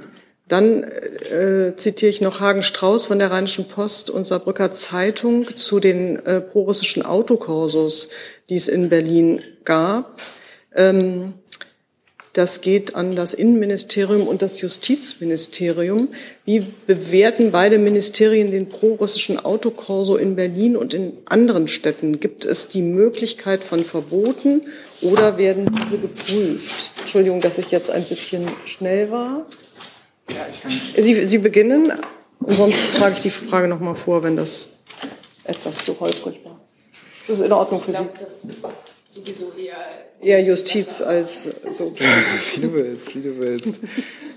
[0.49, 5.79] dann äh, zitiere ich noch Hagen Strauß von der Rheinischen Post und Saarbrücker Zeitung zu
[5.79, 8.09] den äh, prorussischen Autokorsos,
[8.49, 10.19] die es in Berlin gab.
[10.79, 11.35] Ähm,
[12.35, 16.09] das geht an das Innenministerium und das Justizministerium.
[16.45, 22.21] Wie bewerten beide Ministerien den prorussischen Autokorso in Berlin und in anderen Städten?
[22.21, 24.63] Gibt es die Möglichkeit von Verboten
[25.03, 26.93] oder werden diese geprüft?
[27.01, 29.47] Entschuldigung, dass ich jetzt ein bisschen schnell war.
[30.97, 31.93] Sie, Sie beginnen
[32.39, 34.75] und sonst trage ich die Frage noch mal vor, wenn das
[35.43, 36.61] etwas zu holprig war.
[37.21, 38.05] Ist das in Ordnung für Sie?
[39.19, 39.89] Sowieso eher
[40.21, 41.95] eher Justiz als so.
[42.55, 43.81] Wie du willst, wie du willst.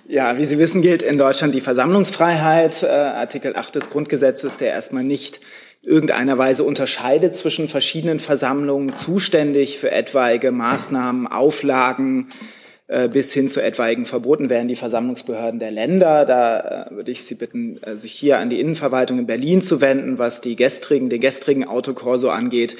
[0.08, 4.72] Ja, wie Sie wissen, gilt in Deutschland die Versammlungsfreiheit, äh, Artikel 8 des Grundgesetzes, der
[4.72, 5.40] erstmal nicht
[5.84, 12.61] irgendeiner Weise unterscheidet zwischen verschiedenen Versammlungen, zuständig für etwaige Maßnahmen, Auflagen, äh,
[13.08, 16.26] bis hin zu etwaigen Verboten wären die Versammlungsbehörden der Länder.
[16.26, 19.80] Da äh, würde ich Sie bitten, äh, sich hier an die Innenverwaltung in Berlin zu
[19.80, 22.76] wenden, was die gestrigen, den gestrigen Autokorso angeht.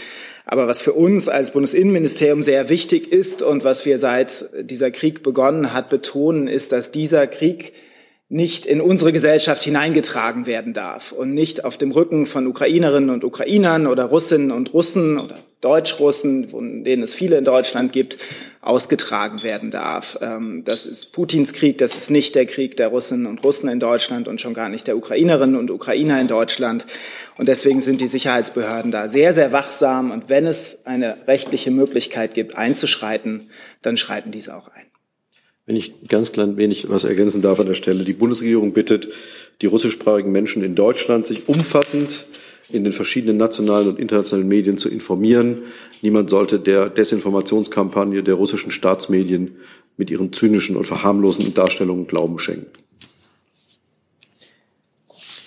[0.46, 5.24] Aber was für uns als Bundesinnenministerium sehr wichtig ist und was wir seit dieser Krieg
[5.24, 7.72] begonnen hat betonen, ist, dass dieser Krieg
[8.32, 13.26] nicht in unsere Gesellschaft hineingetragen werden darf und nicht auf dem Rücken von Ukrainerinnen und
[13.26, 18.20] Ukrainern oder Russinnen und Russen oder Deutschrussen, von denen es viele in Deutschland gibt,
[18.62, 20.18] ausgetragen werden darf.
[20.22, 23.82] Ähm, das ist Putins Krieg, das ist nicht der Krieg der Russinnen und Russen in
[23.82, 26.86] Deutschland und schon gar nicht der Ukrainerinnen und Ukrainer in Deutschland.
[27.38, 30.10] Und deswegen sind die Sicherheitsbehörden da sehr, sehr wachsam.
[30.10, 33.50] Und wenn es eine rechtliche Möglichkeit gibt, einzuschreiten,
[33.82, 34.91] dann schreiten diese auch ein.
[35.72, 38.04] Wenn ich ganz klein wenig was ergänzen darf an der Stelle.
[38.04, 39.08] Die Bundesregierung bittet
[39.62, 42.26] die russischsprachigen Menschen in Deutschland, sich umfassend
[42.68, 45.60] in den verschiedenen nationalen und internationalen Medien zu informieren.
[46.02, 49.56] Niemand sollte der Desinformationskampagne der russischen Staatsmedien
[49.96, 52.68] mit ihren zynischen und verharmlosenden Darstellungen Glauben schenken.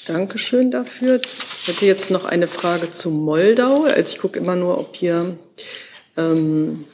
[0.06, 1.20] Dankeschön dafür.
[1.60, 3.84] Ich hätte jetzt noch eine Frage zu Moldau.
[3.84, 5.36] Also ich gucke immer nur, ob hier
[6.16, 6.86] ähm,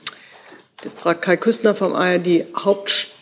[0.96, 2.46] fragt Kai Küstner vom ARD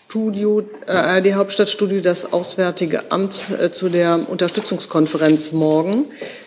[0.08, 6.06] Hauptstudio, äh, ARD Hauptstadtstudio das Auswärtige Amt äh, zu der Unterstützungskonferenz morgen.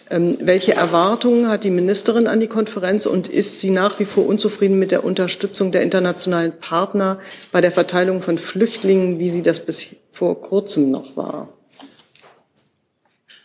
[0.10, 4.26] Ähm, welche Erwartungen hat die Ministerin an die Konferenz und ist sie nach wie vor
[4.26, 7.20] unzufrieden mit der Unterstützung der internationalen Partner
[7.52, 11.50] bei der Verteilung von Flüchtlingen, wie sie das bis vor kurzem noch war?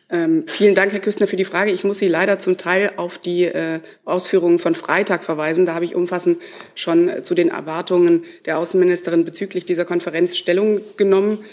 [0.08, 1.72] Ähm, vielen Dank, Herr Küstner, für die Frage.
[1.72, 5.66] Ich muss Sie leider zum Teil auf die äh, Ausführungen von Freitag verweisen.
[5.66, 6.38] Da habe ich umfassend
[6.76, 11.44] schon äh, zu den Erwartungen der Außenministerin bezüglich dieser Konferenz Stellung genommen.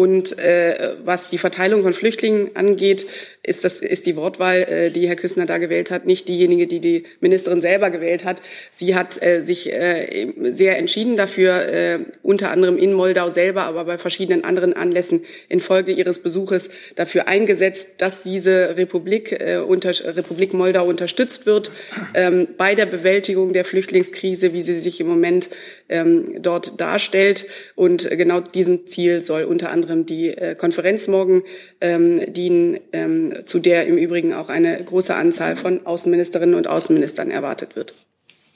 [0.00, 3.06] Und äh, was die Verteilung von Flüchtlingen angeht,
[3.42, 6.80] ist, das, ist die Wortwahl, äh, die Herr Küssner da gewählt hat, nicht diejenige, die
[6.80, 8.40] die Ministerin selber gewählt hat.
[8.70, 13.84] Sie hat äh, sich äh, sehr entschieden dafür, äh, unter anderem in Moldau selber, aber
[13.84, 20.54] bei verschiedenen anderen Anlässen infolge ihres Besuches dafür eingesetzt, dass diese Republik, äh, unter, Republik
[20.54, 21.70] Moldau unterstützt wird
[22.14, 25.50] ähm, bei der Bewältigung der Flüchtlingskrise, wie sie sich im Moment
[25.90, 27.46] ähm, dort darstellt.
[27.74, 31.42] Und genau diesem Ziel soll unter anderem die äh, Konferenz morgen
[31.80, 32.78] ähm, dienen.
[32.92, 37.94] Ähm, zu der im Übrigen auch eine große Anzahl von Außenministerinnen und Außenministern erwartet wird.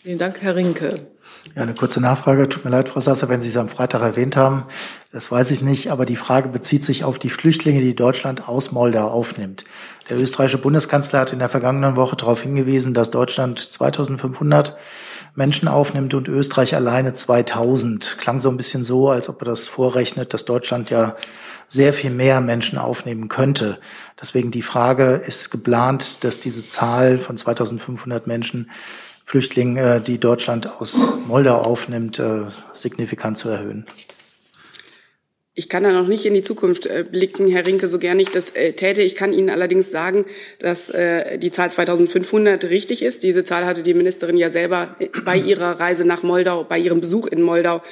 [0.02, 1.00] Vielen Dank, Herr Rinke.
[1.56, 2.48] Ja, eine kurze Nachfrage.
[2.48, 4.64] Tut mir leid, Frau Sasser, wenn Sie es am Freitag erwähnt haben.
[5.12, 8.72] Das weiß ich nicht, aber die Frage bezieht sich auf die Flüchtlinge, die Deutschland aus
[8.72, 9.64] Moldau aufnimmt.
[10.10, 14.76] Der österreichische Bundeskanzler hat in der vergangenen Woche darauf hingewiesen, dass Deutschland 2500
[15.34, 18.18] Menschen aufnimmt und Österreich alleine 2000.
[18.18, 21.16] Klang so ein bisschen so, als ob er das vorrechnet, dass Deutschland ja
[21.66, 23.78] sehr viel mehr Menschen aufnehmen könnte.
[24.20, 28.70] Deswegen die Frage, ist geplant, dass diese Zahl von 2500 Menschen
[29.24, 32.42] Flüchtlingen, die Deutschland aus Moldau aufnimmt, äh,
[32.72, 33.86] signifikant zu erhöhen?
[35.56, 38.28] Ich kann da noch nicht in die Zukunft äh, blicken, Herr Rinke, so gern ich
[38.30, 39.02] das äh, täte.
[39.02, 40.24] Ich kann Ihnen allerdings sagen,
[40.58, 43.22] dass äh, die Zahl 2500 richtig ist.
[43.22, 47.28] Diese Zahl hatte die Ministerin ja selber bei ihrer Reise nach Moldau, bei ihrem Besuch
[47.28, 47.82] in Moldau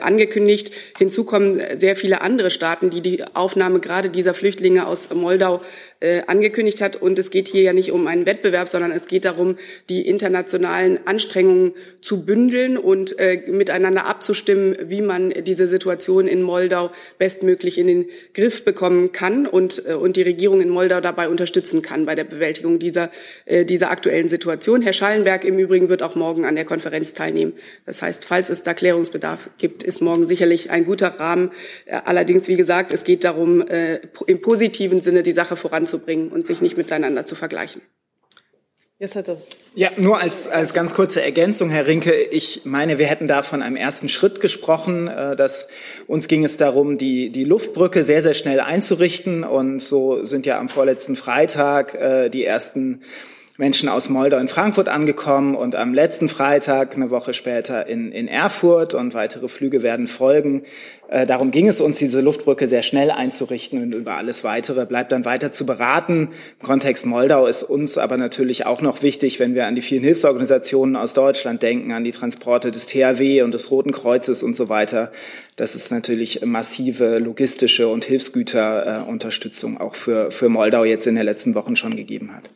[0.00, 0.72] angekündigt.
[0.98, 5.60] Hinzu kommen sehr viele andere Staaten, die die Aufnahme gerade dieser Flüchtlinge aus Moldau
[6.00, 6.96] äh, angekündigt hat.
[6.96, 9.56] Und es geht hier ja nicht um einen Wettbewerb, sondern es geht darum,
[9.88, 16.90] die internationalen Anstrengungen zu bündeln und äh, miteinander abzustimmen, wie man diese Situation in Moldau
[17.18, 21.82] bestmöglich in den Griff bekommen kann und, äh, und die Regierung in Moldau dabei unterstützen
[21.82, 23.10] kann bei der Bewältigung dieser,
[23.46, 24.82] äh, dieser aktuellen Situation.
[24.82, 27.54] Herr Schallenberg im Übrigen wird auch morgen an der Konferenz teilnehmen.
[27.86, 31.50] Das heißt, falls es da Klärungsbedarf gibt, ist morgen sicherlich ein guter Rahmen.
[31.86, 36.46] Äh, allerdings, wie gesagt, es geht darum, äh, im positiven Sinne die Sache voranzubringen und
[36.46, 37.82] sich nicht miteinander zu vergleichen.
[39.00, 39.50] Jetzt hat das.
[39.74, 42.12] Ja, nur als, als ganz kurze Ergänzung, Herr Rinke.
[42.12, 45.08] Ich meine, wir hätten da von einem ersten Schritt gesprochen.
[45.08, 45.66] Äh, dass
[46.06, 49.42] uns ging es darum, die, die Luftbrücke sehr, sehr schnell einzurichten.
[49.42, 53.00] Und so sind ja am vorletzten Freitag äh, die ersten
[53.56, 58.26] Menschen aus Moldau in Frankfurt angekommen und am letzten Freitag, eine Woche später, in, in
[58.26, 60.64] Erfurt und weitere Flüge werden folgen.
[61.08, 65.12] Äh, darum ging es uns, diese Luftbrücke sehr schnell einzurichten und über alles Weitere bleibt
[65.12, 66.30] dann weiter zu beraten.
[66.60, 70.02] Im Kontext Moldau ist uns aber natürlich auch noch wichtig, wenn wir an die vielen
[70.02, 74.68] Hilfsorganisationen aus Deutschland denken, an die Transporte des THW und des Roten Kreuzes und so
[74.68, 75.12] weiter,
[75.54, 81.54] dass es natürlich massive logistische und Hilfsgüterunterstützung auch für, für Moldau jetzt in den letzten
[81.54, 82.50] Wochen schon gegeben hat.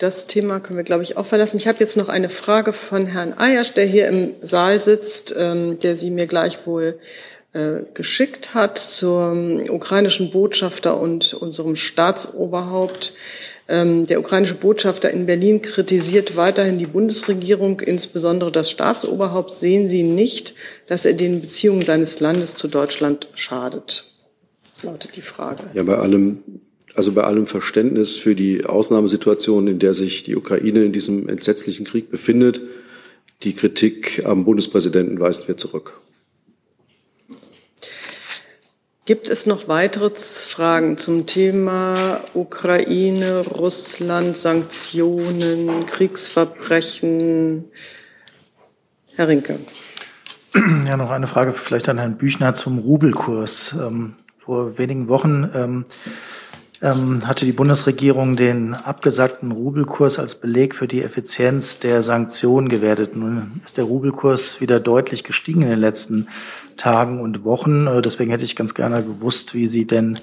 [0.00, 1.58] Das Thema können wir, glaube ich, auch verlassen.
[1.58, 5.78] Ich habe jetzt noch eine Frage von Herrn Eiersch, der hier im Saal sitzt, ähm,
[5.78, 6.98] der sie mir gleichwohl
[7.52, 13.12] äh, geschickt hat zum ukrainischen Botschafter und unserem Staatsoberhaupt.
[13.68, 19.52] Ähm, der ukrainische Botschafter in Berlin kritisiert weiterhin die Bundesregierung, insbesondere das Staatsoberhaupt.
[19.52, 20.54] Sehen Sie nicht,
[20.86, 24.10] dass er den Beziehungen seines Landes zu Deutschland schadet?
[24.72, 25.64] Das lautet die Frage.
[25.74, 26.42] Ja, bei allem
[26.94, 31.86] also bei allem Verständnis für die Ausnahmesituation, in der sich die Ukraine in diesem entsetzlichen
[31.86, 32.60] Krieg befindet,
[33.42, 36.00] die Kritik am Bundespräsidenten weisen wir zurück.
[39.06, 47.64] Gibt es noch weitere Fragen zum Thema Ukraine, Russland, Sanktionen, Kriegsverbrechen?
[49.16, 49.58] Herr Rinke.
[50.54, 53.74] Ja, noch eine Frage vielleicht an Herrn Büchner zum Rubelkurs.
[53.80, 55.84] Ähm, vor wenigen Wochen
[56.82, 63.16] ähm, hatte die Bundesregierung den abgesackten Rubelkurs als Beleg für die Effizienz der Sanktionen gewertet.
[63.16, 66.28] Nun ist der Rubelkurs wieder deutlich gestiegen in den letzten
[66.76, 67.86] Tagen und Wochen.
[67.86, 70.18] Äh, deswegen hätte ich ganz gerne gewusst, wie Sie denn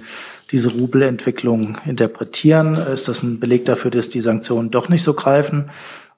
[0.51, 2.75] diese Rubelentwicklung interpretieren.
[2.75, 5.69] Äh, ist das ein Beleg dafür, dass die Sanktionen doch nicht so greifen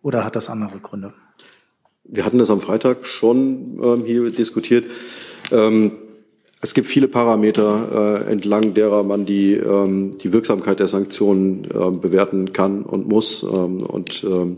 [0.01, 1.13] oder hat das andere Gründe?
[2.05, 4.85] Wir hatten das am Freitag schon ähm, hier diskutiert.
[5.51, 5.91] Ähm,
[6.61, 11.91] es gibt viele Parameter, äh, entlang derer man die, ähm, die Wirksamkeit der Sanktionen äh,
[11.91, 13.43] bewerten kann und muss.
[13.43, 14.57] Ähm, und ähm,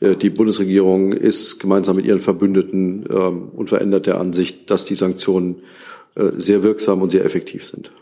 [0.00, 5.62] äh, die Bundesregierung ist gemeinsam mit ihren Verbündeten ähm, unverändert der Ansicht, dass die Sanktionen
[6.16, 7.92] äh, sehr wirksam und sehr effektiv sind.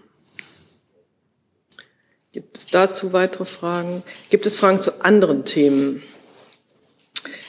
[2.32, 4.02] Gibt es dazu weitere Fragen?
[4.30, 6.02] Gibt es Fragen zu anderen Themen?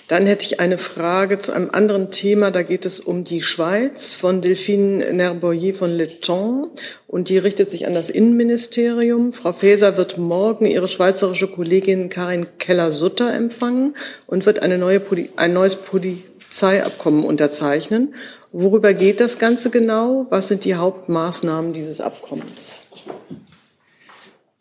[0.07, 2.51] Dann hätte ich eine Frage zu einem anderen Thema.
[2.51, 6.67] Da geht es um die Schweiz von Delphine Nerboyer von Letton.
[7.07, 9.33] Und die richtet sich an das Innenministerium.
[9.33, 13.95] Frau Faeser wird morgen ihre schweizerische Kollegin Karin Keller-Sutter empfangen
[14.27, 15.01] und wird eine neue,
[15.37, 18.13] ein neues Polizeiabkommen unterzeichnen.
[18.51, 20.27] Worüber geht das Ganze genau?
[20.29, 22.83] Was sind die Hauptmaßnahmen dieses Abkommens?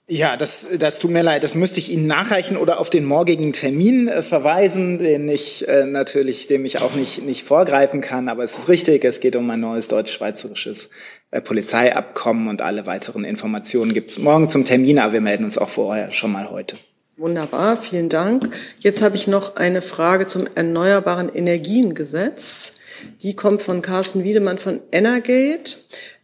[0.06, 1.44] Ja, das, das tut mir leid.
[1.44, 5.86] Das müsste ich Ihnen nachreichen oder auf den morgigen Termin äh, verweisen, den ich äh,
[5.86, 8.28] natürlich, dem ich auch nicht, nicht vorgreifen kann.
[8.28, 10.90] Aber es ist richtig, es geht um ein neues deutsch-schweizerisches
[11.30, 15.56] äh, Polizeiabkommen und alle weiteren Informationen gibt es morgen zum Termin, aber wir melden uns
[15.56, 16.76] auch vorher schon mal heute.
[17.16, 18.50] Wunderbar, vielen Dank.
[18.80, 22.74] Jetzt habe ich noch eine Frage zum Erneuerbaren Energiengesetz.
[23.22, 25.76] Die kommt von Carsten Wiedemann von Energate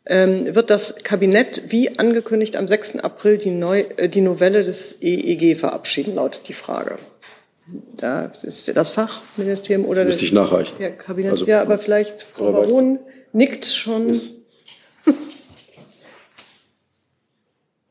[0.06, 3.00] wird das Kabinett wie angekündigt am 6.
[3.00, 6.98] April die, Neu äh, die Novelle des EEG verabschieden, lautet die Frage.
[7.96, 10.74] Da ist das Fachministerium oder Müsste ich nachreichen.
[10.78, 12.98] Der Kabinett, also, ja, aber vielleicht Frau Baron
[13.32, 14.08] nickt schon.
[14.08, 14.39] Ist,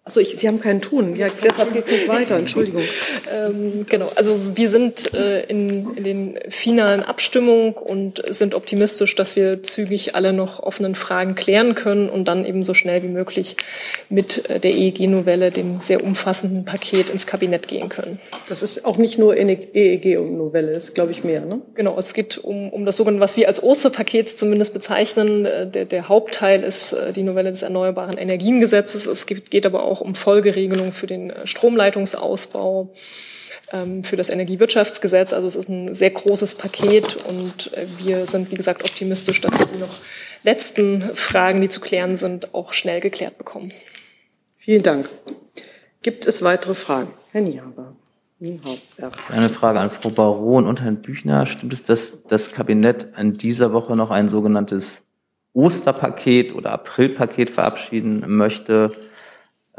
[0.09, 1.15] Achso, ich, Sie haben keinen Ton.
[1.15, 2.35] Ja, deshalb geht es nicht weiter.
[2.35, 2.81] Entschuldigung.
[3.31, 9.35] ähm, genau, also wir sind äh, in, in den finalen Abstimmungen und sind optimistisch, dass
[9.35, 13.55] wir zügig alle noch offenen Fragen klären können und dann eben so schnell wie möglich
[14.09, 18.19] mit äh, der EEG-Novelle, dem sehr umfassenden Paket, ins Kabinett gehen können.
[18.47, 21.61] Das ist auch nicht nur EEG-Novelle, das ist, glaube ich, mehr, ne?
[21.75, 25.45] Genau, es geht um, um das sogenannte, was wir als Osterpaket zumindest bezeichnen.
[25.45, 29.05] Äh, der, der Hauptteil ist äh, die Novelle des Erneuerbaren Energiengesetzes.
[29.05, 32.93] Es geht, geht aber auch auch um Folgeregelungen für den äh, Stromleitungsausbau,
[33.71, 35.33] ähm, für das Energiewirtschaftsgesetz.
[35.33, 39.57] Also es ist ein sehr großes Paket und äh, wir sind, wie gesagt, optimistisch, dass
[39.59, 39.99] wir die noch
[40.43, 43.73] letzten Fragen, die zu klären sind, auch schnell geklärt bekommen.
[44.57, 45.09] Vielen Dank.
[46.01, 47.13] Gibt es weitere Fragen?
[47.31, 47.95] Herr Niehaber.
[49.27, 51.45] Eine Frage an Frau Baron und Herrn Büchner.
[51.45, 55.03] Stimmt es, dass das Kabinett in dieser Woche noch ein sogenanntes
[55.53, 58.91] Osterpaket oder Aprilpaket verabschieden möchte,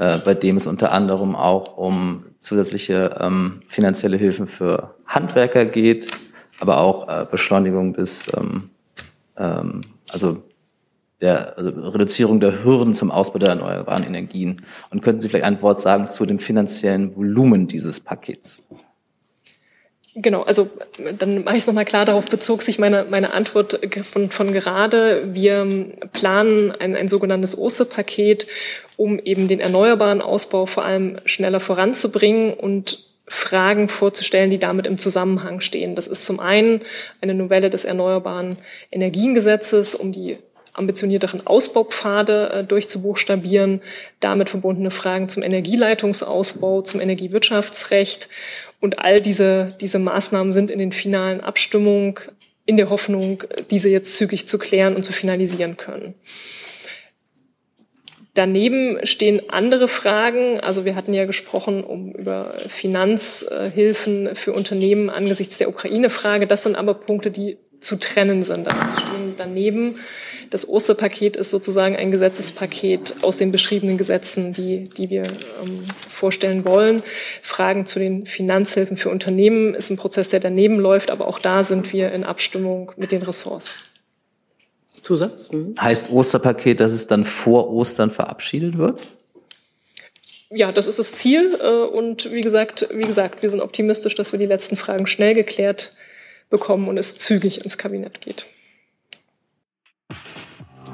[0.00, 6.08] äh, bei dem es unter anderem auch um zusätzliche ähm, finanzielle Hilfen für Handwerker geht,
[6.58, 8.70] aber auch äh, Beschleunigung des, ähm,
[9.36, 10.42] ähm, also
[11.20, 14.56] der also Reduzierung der Hürden zum Ausbau der erneuerbaren Energien.
[14.88, 18.66] Und könnten Sie vielleicht ein Wort sagen zu dem finanziellen Volumen dieses Pakets?
[20.16, 20.68] Genau, also
[21.18, 25.34] dann mache ich es nochmal klar, darauf bezog sich meine, meine Antwort von, von gerade.
[25.34, 25.66] Wir
[26.12, 28.48] planen ein, ein sogenanntes OSE-Paket,
[28.96, 34.98] um eben den erneuerbaren Ausbau vor allem schneller voranzubringen und Fragen vorzustellen, die damit im
[34.98, 35.94] Zusammenhang stehen.
[35.94, 36.82] Das ist zum einen
[37.20, 38.56] eine Novelle des Erneuerbaren
[38.90, 40.38] Energiengesetzes, um die
[40.72, 43.82] ambitionierteren Ausbaupfade äh, durchzubuchstabieren,
[44.20, 48.28] damit verbundene Fragen zum Energieleitungsausbau, zum Energiewirtschaftsrecht
[48.80, 52.14] und all diese, diese Maßnahmen sind in den finalen Abstimmungen
[52.66, 56.14] in der Hoffnung, diese jetzt zügig zu klären und zu finalisieren können.
[58.34, 60.60] Daneben stehen andere Fragen.
[60.60, 66.46] Also wir hatten ja gesprochen um, über Finanzhilfen für Unternehmen angesichts der Ukraine-Frage.
[66.46, 68.66] Das sind aber Punkte, die zu trennen sind.
[68.66, 69.96] Da stehen daneben
[70.50, 76.64] das Osterpaket ist sozusagen ein Gesetzespaket aus den beschriebenen Gesetzen, die, die wir ähm, vorstellen
[76.64, 77.04] wollen.
[77.40, 81.62] Fragen zu den Finanzhilfen für Unternehmen ist ein Prozess, der daneben läuft, aber auch da
[81.62, 83.76] sind wir in Abstimmung mit den Ressorts.
[85.02, 85.52] Zusatz?
[85.52, 85.76] Mhm.
[85.80, 89.00] Heißt Osterpaket, dass es dann vor Ostern verabschiedet wird?
[90.50, 91.56] Ja, das ist das Ziel.
[91.62, 95.34] Äh, und wie gesagt, wie gesagt, wir sind optimistisch, dass wir die letzten Fragen schnell
[95.34, 95.92] geklärt
[96.50, 98.48] bekommen und es zügig ins Kabinett geht.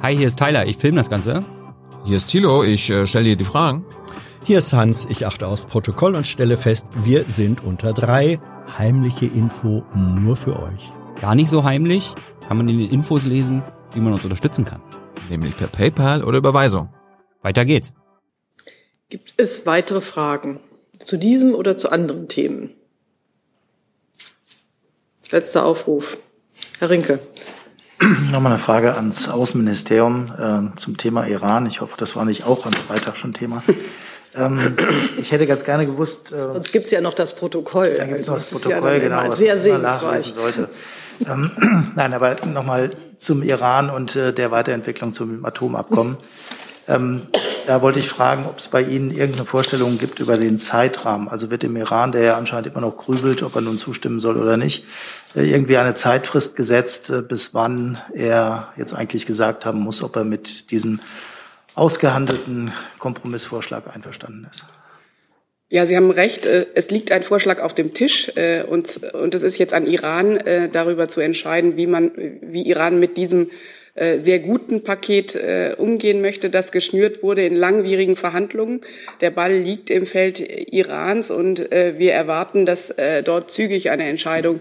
[0.02, 1.40] Hi, hier ist Tyler, ich filme das Ganze.
[2.04, 3.84] Hier ist Thilo, ich äh, stelle dir die Fragen.
[4.44, 8.38] Hier ist Hans, ich achte aufs Protokoll und stelle fest, wir sind unter drei.
[8.78, 10.92] Heimliche Info nur für euch.
[11.20, 12.14] Gar nicht so heimlich,
[12.46, 13.62] kann man in den Infos lesen,
[13.94, 14.82] wie man uns unterstützen kann.
[15.30, 16.92] Nämlich per PayPal oder Überweisung.
[17.42, 17.94] Weiter geht's.
[19.08, 20.60] Gibt es weitere Fragen
[20.98, 22.70] zu diesem oder zu anderen Themen?
[25.30, 26.18] Letzter Aufruf.
[26.78, 27.18] Herr Rinke.
[28.30, 31.66] Nochmal eine Frage ans Außenministerium äh, zum Thema Iran.
[31.66, 33.62] Ich hoffe, das war nicht auch am Freitag schon Thema.
[34.34, 34.76] ähm,
[35.16, 36.32] ich hätte ganz gerne gewusst.
[36.32, 37.94] Äh, Sonst gibt es ja noch das Protokoll.
[37.96, 39.28] Dann gibt es noch das Protokoll, ja genau.
[39.28, 40.34] Was sehr segensreich.
[40.34, 40.68] Sollte.
[41.26, 41.52] ähm,
[41.96, 46.18] nein, aber nochmal zum Iran und äh, der Weiterentwicklung zum Atomabkommen.
[46.88, 47.22] Ähm,
[47.66, 51.28] da wollte ich fragen, ob es bei Ihnen irgendeine Vorstellung gibt über den Zeitrahmen.
[51.28, 54.36] Also wird im Iran, der ja anscheinend immer noch grübelt, ob er nun zustimmen soll
[54.36, 54.84] oder nicht,
[55.34, 60.16] äh, irgendwie eine Zeitfrist gesetzt, äh, bis wann er jetzt eigentlich gesagt haben muss, ob
[60.16, 61.00] er mit diesem
[61.74, 64.64] ausgehandelten Kompromissvorschlag einverstanden ist.
[65.68, 66.46] Ja, Sie haben recht.
[66.46, 68.30] Äh, es liegt ein Vorschlag auf dem Tisch
[68.68, 70.38] und, und es ist jetzt an Iran,
[70.70, 73.50] darüber zu entscheiden, wie man, wie Iran mit diesem
[74.18, 78.82] sehr guten Paket äh, umgehen möchte, das geschnürt wurde in langwierigen Verhandlungen.
[79.22, 82.94] Der Ball liegt im Feld Irans und äh, wir erwarten, dass
[83.24, 84.60] dort zügig eine Entscheidung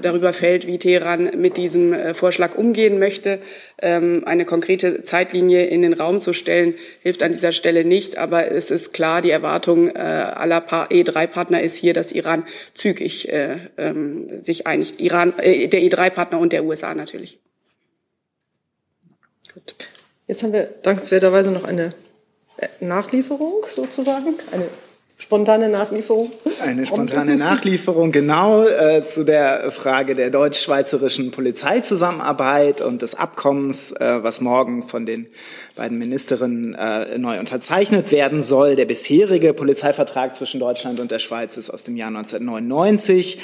[0.00, 3.38] darüber fällt, wie Teheran mit diesem Vorschlag umgehen möchte.
[3.80, 8.18] Ähm, eine konkrete Zeitlinie in den Raum zu stellen, hilft an dieser Stelle nicht.
[8.18, 14.66] Aber es ist klar, die Erwartung aller E3-Partner ist hier, dass Iran zügig ähm, sich
[14.66, 15.00] einigt.
[15.00, 17.38] Iran, der E3-Partner und der USA natürlich.
[19.56, 19.74] Gut.
[20.26, 21.94] Jetzt haben wir dankenswerterweise noch eine
[22.58, 24.68] äh, Nachlieferung sozusagen, eine
[25.16, 26.30] spontane Nachlieferung.
[26.62, 34.22] Eine spontane Nachlieferung, genau äh, zu der Frage der deutsch-schweizerischen Polizeizusammenarbeit und des Abkommens, äh,
[34.22, 35.26] was morgen von den
[35.74, 38.76] beiden Ministerinnen äh, neu unterzeichnet werden soll.
[38.76, 43.38] Der bisherige Polizeivertrag zwischen Deutschland und der Schweiz ist aus dem Jahr 1999.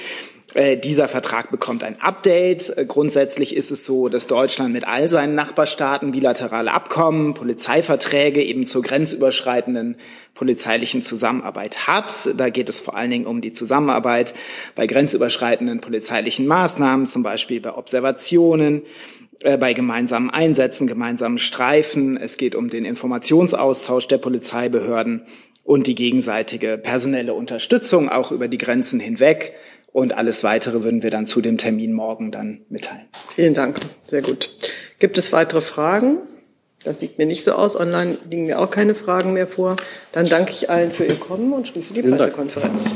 [0.54, 2.76] Äh, dieser Vertrag bekommt ein Update.
[2.76, 8.66] Äh, grundsätzlich ist es so, dass Deutschland mit all seinen Nachbarstaaten bilaterale Abkommen, Polizeiverträge eben
[8.66, 9.96] zur grenzüberschreitenden
[10.34, 12.28] polizeilichen Zusammenarbeit hat.
[12.36, 14.34] Da geht es vor allen Dingen um die Zusammenarbeit
[14.74, 18.82] bei grenzüberschreitenden polizeilichen Maßnahmen, zum Beispiel bei Observationen,
[19.40, 22.18] äh, bei gemeinsamen Einsätzen, gemeinsamen Streifen.
[22.18, 25.22] Es geht um den Informationsaustausch der Polizeibehörden
[25.64, 29.54] und die gegenseitige personelle Unterstützung auch über die Grenzen hinweg.
[29.92, 33.06] Und alles Weitere würden wir dann zu dem Termin morgen dann mitteilen.
[33.34, 33.80] Vielen Dank.
[34.08, 34.50] Sehr gut.
[34.98, 36.18] Gibt es weitere Fragen?
[36.84, 37.78] Das sieht mir nicht so aus.
[37.78, 39.76] Online liegen mir auch keine Fragen mehr vor.
[40.10, 42.94] Dann danke ich allen für Ihr Kommen und schließe die Pressekonferenz.